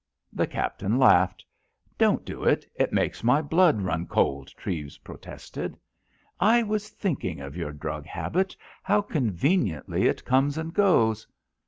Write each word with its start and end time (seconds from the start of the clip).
The 0.33 0.47
Captain 0.47 0.97
laughed. 0.97 1.45
"Don't 1.99 2.25
do 2.25 2.43
it; 2.43 2.65
it 2.73 2.91
makes 2.91 3.23
my 3.23 3.39
blood 3.39 3.81
run 3.83 4.07
cold," 4.07 4.47
Treves 4.57 4.97
protested. 4.97 5.77
"I 6.39 6.63
was 6.63 6.89
thinking 6.89 7.39
of 7.39 7.55
your 7.55 7.71
drug 7.71 8.07
habit—how 8.07 9.01
conveniently 9.03 10.07
it 10.07 10.25
comes 10.25 10.57
and 10.57 10.73
goes." 10.73 11.27